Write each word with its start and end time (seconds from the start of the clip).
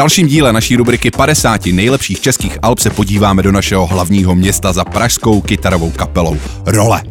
Dalším 0.00 0.26
díle 0.26 0.52
naší 0.52 0.76
rubriky 0.76 1.10
50 1.10 1.66
nejlepších 1.66 2.20
českých 2.20 2.58
alb 2.62 2.78
se 2.78 2.90
podíváme 2.90 3.42
do 3.42 3.52
našeho 3.52 3.86
hlavního 3.86 4.34
města 4.34 4.72
za 4.72 4.84
pražskou 4.84 5.40
kytarovou 5.40 5.90
kapelou 5.90 6.36
Role. 6.66 7.02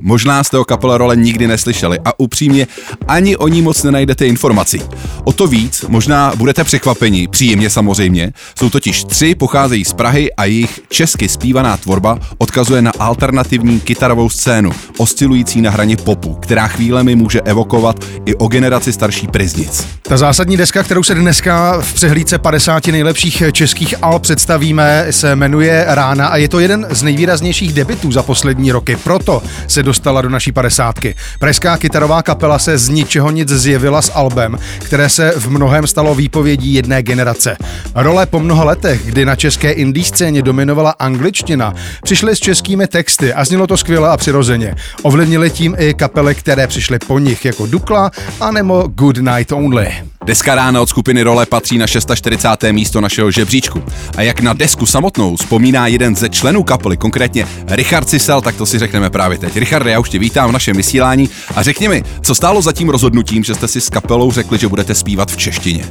Možná 0.00 0.44
jste 0.44 0.58
o 0.58 0.64
kapele 0.64 0.98
Role 0.98 1.16
nikdy 1.16 1.46
neslyšeli 1.46 1.98
a 2.04 2.20
upřímně 2.20 2.66
ani 3.08 3.36
o 3.36 3.48
ní 3.48 3.62
moc 3.62 3.82
nenajdete 3.82 4.26
informací. 4.26 4.82
O 5.24 5.32
to 5.32 5.46
víc 5.46 5.84
možná 5.88 6.32
budete 6.36 6.64
překvapeni, 6.64 7.28
příjemně 7.28 7.70
samozřejmě. 7.70 8.32
Jsou 8.58 8.70
totiž 8.70 9.04
tři, 9.04 9.34
pocházejí 9.34 9.84
z 9.84 9.92
Prahy 9.92 10.32
a 10.32 10.44
jejich 10.44 10.80
česky 10.88 11.28
zpívaná 11.28 11.76
tvorba 11.76 12.18
odkazuje 12.38 12.82
na 12.82 12.92
alternativní 12.98 13.80
kytarovou 13.80 14.30
scénu, 14.30 14.70
oscilující 14.98 15.60
na 15.60 15.70
hraně 15.70 15.96
popu, 15.96 16.34
která 16.34 16.68
chvílemi 16.68 17.16
může 17.16 17.40
evokovat 17.40 18.04
i 18.26 18.34
o 18.34 18.48
generaci 18.48 18.92
starší 18.92 19.26
priznic. 19.26 19.86
Ta 20.02 20.16
zásadní 20.16 20.56
deska, 20.56 20.82
kterou 20.82 21.02
se 21.02 21.14
dneska 21.14 21.80
v 21.80 21.94
přehlídce 21.94 22.37
50 22.38 22.86
nejlepších 22.86 23.42
českých 23.52 23.94
al 24.02 24.18
představíme, 24.18 25.06
se 25.10 25.36
jmenuje 25.36 25.84
Rána 25.88 26.26
a 26.26 26.36
je 26.36 26.48
to 26.48 26.60
jeden 26.60 26.86
z 26.90 27.02
nejvýraznějších 27.02 27.72
debitů 27.72 28.12
za 28.12 28.22
poslední 28.22 28.72
roky. 28.72 28.96
Proto 28.96 29.42
se 29.66 29.82
dostala 29.82 30.22
do 30.22 30.28
naší 30.28 30.52
padesátky. 30.52 31.14
Pražská 31.38 31.76
kytarová 31.76 32.22
kapela 32.22 32.58
se 32.58 32.78
z 32.78 32.88
ničeho 32.88 33.30
nic 33.30 33.48
zjevila 33.48 34.02
s 34.02 34.12
albem, 34.14 34.58
které 34.78 35.08
se 35.08 35.32
v 35.36 35.50
mnohem 35.50 35.86
stalo 35.86 36.14
výpovědí 36.14 36.74
jedné 36.74 37.02
generace. 37.02 37.56
Role 37.94 38.26
po 38.26 38.40
mnoha 38.40 38.64
letech, 38.64 39.06
kdy 39.06 39.24
na 39.24 39.36
české 39.36 39.70
indie 39.70 40.04
scéně 40.04 40.42
dominovala 40.42 40.90
angličtina, 40.90 41.74
přišly 42.02 42.36
s 42.36 42.40
českými 42.40 42.86
texty 42.86 43.32
a 43.32 43.44
znělo 43.44 43.66
to 43.66 43.76
skvěle 43.76 44.08
a 44.08 44.16
přirozeně. 44.16 44.74
Ovlivnili 45.02 45.50
tím 45.50 45.76
i 45.78 45.94
kapely, 45.94 46.34
které 46.34 46.66
přišly 46.66 46.98
po 46.98 47.18
nich, 47.18 47.44
jako 47.44 47.66
Dukla 47.66 48.10
a 48.40 48.50
nebo 48.50 48.88
Good 48.94 49.18
Night 49.18 49.52
Only. 49.52 50.17
Deska 50.28 50.54
rána 50.54 50.82
od 50.82 50.88
skupiny 50.88 51.22
Role 51.22 51.46
patří 51.46 51.78
na 51.78 51.86
640. 51.86 52.48
místo 52.72 53.00
našeho 53.00 53.30
žebříčku. 53.30 53.82
A 54.16 54.22
jak 54.22 54.40
na 54.40 54.52
desku 54.52 54.86
samotnou 54.86 55.36
vzpomíná 55.36 55.86
jeden 55.86 56.16
ze 56.16 56.28
členů 56.28 56.62
kapely, 56.62 56.96
konkrétně 56.96 57.46
Richard 57.68 58.08
Sisel, 58.08 58.40
tak 58.40 58.56
to 58.56 58.66
si 58.66 58.78
řekneme 58.78 59.10
právě 59.10 59.38
teď. 59.38 59.56
Richard, 59.56 59.86
já 59.86 60.00
už 60.00 60.10
tě 60.10 60.18
vítám 60.18 60.50
v 60.50 60.52
našem 60.52 60.76
vysílání 60.76 61.28
a 61.56 61.62
řekni 61.62 61.88
mi, 61.88 62.02
co 62.22 62.34
stálo 62.34 62.62
za 62.62 62.72
tím 62.72 62.88
rozhodnutím, 62.88 63.44
že 63.44 63.54
jste 63.54 63.68
si 63.68 63.80
s 63.80 63.90
kapelou 63.90 64.30
řekli, 64.32 64.58
že 64.58 64.68
budete 64.68 64.94
zpívat 64.94 65.30
v 65.30 65.36
češtině? 65.36 65.84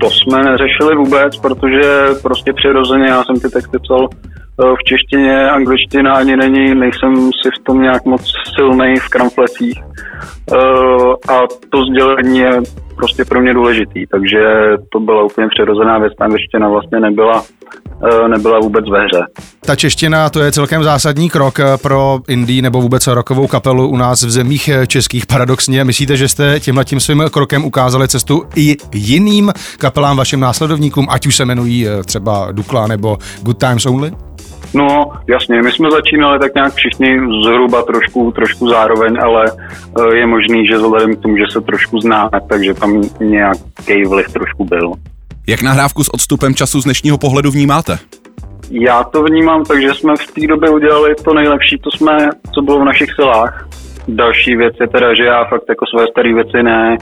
To 0.00 0.10
jsme 0.10 0.42
neřešili 0.42 0.96
vůbec, 0.96 1.36
protože 1.36 2.06
prostě 2.22 2.52
přirozeně 2.52 3.06
já 3.06 3.24
jsem 3.24 3.40
ty 3.40 3.48
texty 3.48 3.78
psal 3.78 4.08
eh, 4.10 4.64
v 4.80 4.84
češtině, 4.84 5.50
angličtina 5.50 6.14
ani 6.14 6.36
není, 6.36 6.74
nejsem 6.74 7.14
si 7.42 7.50
v 7.60 7.64
tom 7.64 7.82
nějak 7.82 8.04
moc 8.04 8.22
silný 8.56 8.96
v 8.96 9.08
kramflecích. 9.08 9.80
Eh, 10.52 11.32
a 11.32 11.40
to 11.70 11.78
sdělení 11.84 12.38
je 12.38 12.60
prostě 12.96 13.24
pro 13.24 13.40
mě 13.40 13.54
důležitý, 13.54 14.06
takže 14.10 14.38
to 14.92 15.00
byla 15.00 15.22
úplně 15.22 15.48
přirozená 15.48 15.98
věc, 15.98 16.12
ta 16.18 16.24
angličtina 16.24 16.68
vlastně 16.68 17.00
nebyla 17.00 17.42
eh, 18.24 18.28
nebyla 18.28 18.58
vůbec 18.60 18.84
ve 18.90 19.04
hře. 19.04 19.26
Ta 19.66 19.76
čeština 19.76 20.30
to 20.30 20.40
je 20.40 20.52
celkem 20.52 20.82
zásadní 20.82 21.30
krok 21.30 21.60
eh, 21.60 21.64
pro 21.82 22.18
indie 22.28 22.62
nebo 22.62 22.80
vůbec 22.80 23.06
rokovou 23.06 23.46
kapelu 23.46 23.88
u 23.88 23.96
nás 23.96 24.22
v 24.22 24.30
zemích 24.30 24.70
českých 24.86 25.26
paradoxně. 25.26 25.84
Myslíte, 25.84 26.16
že 26.16 26.28
jste 26.28 26.60
tímhle 26.60 26.84
tím 26.84 27.00
svým 27.00 27.24
krokem 27.32 27.64
ukázali 27.64 28.08
cestu 28.08 28.42
i 28.56 28.76
jiným 28.94 29.52
kapelám, 29.78 30.16
vašim 30.16 30.40
následovníkům, 30.40 31.06
ať 31.10 31.26
už 31.26 31.36
se 31.36 31.42
jmenují 31.42 31.86
třeba 32.04 32.52
Dukla 32.52 32.86
nebo 32.86 33.18
Good 33.42 33.58
Times 33.58 33.86
Only? 33.86 34.12
No, 34.74 35.12
jasně, 35.28 35.62
my 35.62 35.72
jsme 35.72 35.90
začínali 35.90 36.38
tak 36.38 36.54
nějak 36.54 36.74
všichni 36.74 37.20
zhruba 37.44 37.82
trošku, 37.82 38.32
trošku 38.32 38.68
zároveň, 38.68 39.18
ale 39.22 39.44
eh, 39.48 40.16
je 40.16 40.26
možný, 40.26 40.66
že 40.66 40.76
vzhledem 40.76 41.16
k 41.16 41.22
tomu, 41.22 41.36
že 41.36 41.44
se 41.50 41.60
trošku 41.60 42.00
známe, 42.00 42.40
takže 42.48 42.74
tam 42.74 43.02
nějaký 43.20 44.04
vliv 44.08 44.32
trošku 44.32 44.64
byl. 44.64 44.92
Jak 45.46 45.62
nahrávku 45.62 46.04
s 46.04 46.14
odstupem 46.14 46.54
času 46.54 46.80
z 46.80 46.84
dnešního 46.84 47.18
pohledu 47.18 47.50
vnímáte? 47.50 47.98
Já 48.70 49.04
to 49.04 49.22
vnímám 49.22 49.64
tak, 49.64 49.82
že 49.82 49.94
jsme 49.94 50.14
v 50.16 50.32
té 50.32 50.46
době 50.46 50.70
udělali 50.70 51.14
to 51.24 51.34
nejlepší, 51.34 51.78
to 51.78 51.90
jsme, 51.90 52.28
co 52.54 52.62
bylo 52.62 52.80
v 52.80 52.84
našich 52.84 53.14
silách. 53.14 53.68
Další 54.08 54.56
věc 54.56 54.74
je 54.80 54.88
teda, 54.88 55.14
že 55.14 55.24
já 55.24 55.44
fakt 55.44 55.64
jako 55.68 55.84
své 55.86 56.06
staré 56.10 56.34
věci 56.34 56.62
ne, 56.62 56.96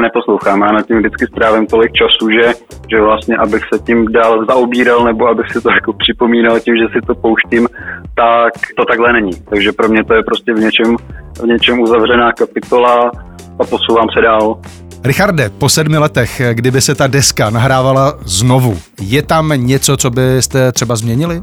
neposlouchám. 0.00 0.60
Já 0.60 0.72
na 0.72 0.82
tím 0.82 0.98
vždycky 0.98 1.26
strávím 1.26 1.66
tolik 1.66 1.92
času, 1.92 2.30
že, 2.30 2.52
že 2.90 3.00
vlastně, 3.00 3.36
abych 3.36 3.62
se 3.74 3.78
tím 3.86 4.12
dál 4.12 4.46
zaobíral 4.48 5.04
nebo 5.04 5.26
abych 5.28 5.46
si 5.52 5.60
to 5.60 5.70
jako 5.70 5.92
připomínal 5.92 6.60
tím, 6.60 6.76
že 6.76 6.84
si 6.92 7.06
to 7.06 7.14
pouštím, 7.14 7.68
tak 8.14 8.52
to 8.76 8.84
takhle 8.84 9.12
není. 9.12 9.32
Takže 9.50 9.72
pro 9.72 9.88
mě 9.88 10.04
to 10.04 10.14
je 10.14 10.22
prostě 10.22 10.52
v 10.54 10.58
něčem, 10.58 10.96
v 11.42 11.46
něčem 11.46 11.80
uzavřená 11.80 12.32
kapitola 12.32 13.10
a 13.58 13.64
posouvám 13.64 14.06
se 14.14 14.20
dál. 14.20 14.58
Richarde, 15.04 15.50
po 15.58 15.68
sedmi 15.68 15.98
letech, 15.98 16.42
kdyby 16.52 16.80
se 16.80 16.94
ta 16.94 17.06
deska 17.06 17.50
nahrávala 17.50 18.18
znovu, 18.24 18.78
je 19.00 19.22
tam 19.22 19.52
něco, 19.56 19.96
co 19.96 20.10
byste 20.10 20.72
třeba 20.72 20.96
změnili? 20.96 21.42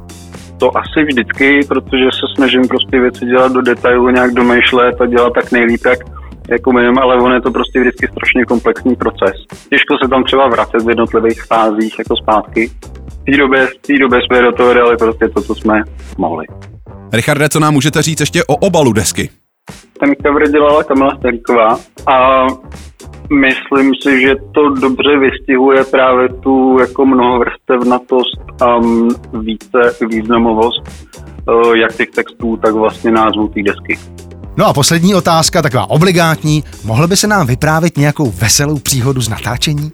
To 0.60 0.78
asi 0.78 1.04
vždycky, 1.04 1.60
protože 1.68 2.04
se 2.04 2.26
snažím 2.36 2.68
prostě 2.68 3.00
věci 3.00 3.26
dělat 3.26 3.52
do 3.52 3.62
detailu, 3.62 4.10
nějak 4.10 4.34
domýšlet 4.34 5.02
a 5.02 5.06
dělat 5.06 5.34
tak 5.34 5.52
nejlíp, 5.52 5.86
jak, 5.86 6.00
jako 6.52 6.72
minimum, 6.72 7.00
ale 7.00 7.16
on 7.16 7.32
je 7.34 7.42
to 7.42 7.52
prostě 7.52 7.80
vždycky 7.80 8.08
strašně 8.08 8.46
komplexní 8.46 8.96
proces. 8.96 9.36
Těžko 9.70 9.96
se 10.04 10.10
tam 10.10 10.24
třeba 10.24 10.48
vracet 10.48 10.82
v 10.86 10.90
jednotlivých 10.90 11.44
fázích 11.44 12.00
jako 12.00 12.16
zpátky. 12.24 12.68
V 13.08 13.26
té 13.26 13.38
době, 13.38 13.68
v 13.68 13.78
té 13.88 13.94
době 14.00 14.20
jsme 14.22 14.42
do 14.42 14.52
toho 14.52 14.74
dali 14.74 14.98
prostě 14.98 15.28
to, 15.28 15.42
co 15.42 15.56
jsme 15.56 15.84
mohli. 16.18 16.46
Richarde, 17.14 17.50
co 17.50 17.60
nám 17.60 17.74
můžete 17.74 18.02
říct 18.02 18.20
ještě 18.20 18.44
o 18.44 18.56
obalu 18.56 18.94
desky? 18.94 19.30
Ten 20.00 20.16
cover 20.26 20.52
dělala 20.52 20.84
Kamila 20.84 21.18
Sterková 21.18 21.80
a 22.08 22.48
myslím 23.34 23.92
si, 24.04 24.22
že 24.22 24.36
to 24.54 24.70
dobře 24.70 25.18
vystihuje 25.20 25.84
právě 25.84 26.30
tu 26.30 26.78
jako 26.80 27.06
mnohovrstevnatost 27.06 28.62
a 28.62 28.80
více 29.34 30.06
významovost 30.10 30.84
eh, 30.88 31.78
jak 31.78 31.96
těch 31.96 32.10
textů, 32.10 32.58
tak 32.58 32.74
vlastně 32.74 33.12
názvu 33.12 33.48
té 33.48 33.62
desky. 33.64 33.98
No 34.60 34.66
a 34.66 34.74
poslední 34.74 35.16
otázka, 35.16 35.62
taková 35.62 35.90
obligátní. 35.90 36.64
Mohl 36.86 37.08
by 37.08 37.16
se 37.16 37.28
nám 37.28 37.48
vyprávět 37.48 37.98
nějakou 37.98 38.32
veselou 38.32 38.80
příhodu 38.80 39.22
z 39.22 39.30
natáčení? 39.30 39.92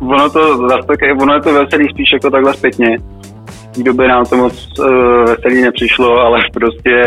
Ono 0.00 0.30
to 0.30 0.68
zase 0.68 0.86
tak, 0.86 0.98
ono 1.22 1.34
je 1.34 1.40
to 1.40 1.52
veselý 1.52 1.86
spíš 1.94 2.12
jako 2.12 2.30
takhle 2.30 2.54
zpětně. 2.54 2.98
V 3.46 3.66
té 3.74 3.82
době 3.82 4.08
nám 4.08 4.24
to 4.24 4.36
moc 4.36 4.68
uh, 4.78 4.86
veselý 5.24 5.62
nepřišlo, 5.62 6.18
ale 6.20 6.38
prostě 6.52 7.02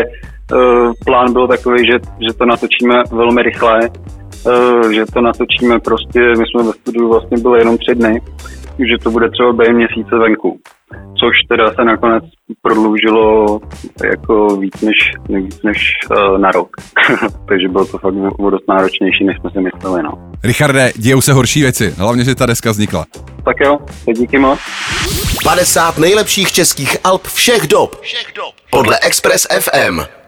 uh, 0.52 0.92
plán 1.04 1.32
byl 1.32 1.48
takový, 1.48 1.86
že, 1.86 1.92
že 1.92 2.34
to 2.38 2.44
natočíme 2.44 2.94
velmi 3.12 3.42
rychle, 3.42 3.80
uh, 4.46 4.90
že 4.90 5.04
to 5.14 5.20
natočíme 5.20 5.80
prostě, 5.80 6.20
my 6.38 6.44
jsme 6.46 6.62
ve 6.62 6.72
studiu 6.72 7.08
vlastně 7.08 7.36
byli 7.38 7.58
jenom 7.58 7.78
tři 7.78 7.94
dny, 7.94 8.20
že 8.78 8.98
to 9.02 9.10
bude 9.10 9.30
třeba 9.30 9.52
během 9.52 9.76
měsíce 9.76 10.16
venku 10.18 10.60
což 11.22 11.34
teda 11.48 11.72
se 11.72 11.84
nakonec 11.84 12.24
prodloužilo 12.62 13.60
jako 14.04 14.56
víc 14.56 14.80
než, 14.80 14.96
víc 15.28 15.62
než 15.62 15.78
uh, 16.10 16.38
na 16.38 16.50
rok. 16.50 16.76
Takže 17.48 17.68
bylo 17.68 17.86
to 17.86 17.98
fakt 17.98 18.14
o 18.38 18.50
dost 18.50 18.68
náročnější, 18.68 19.24
než 19.24 19.36
jsme 19.36 19.50
si 19.50 19.60
mysleli. 19.60 20.02
No. 20.02 20.32
Richarde, 20.44 20.92
dějou 20.96 21.20
se 21.20 21.32
horší 21.32 21.60
věci, 21.60 21.90
hlavně, 21.90 22.24
že 22.24 22.34
ta 22.34 22.46
deska 22.46 22.70
vznikla. 22.70 23.06
Tak 23.44 23.56
jo, 23.60 23.78
díky 24.16 24.38
moc. 24.38 24.58
50 25.44 25.98
nejlepších 25.98 26.52
českých 26.52 26.96
alb 27.04 27.26
všech 27.26 27.66
dob. 27.66 28.00
Všech 28.00 28.32
dob. 28.36 28.54
Podle 28.70 28.98
Express 28.98 29.46
FM. 29.60 30.21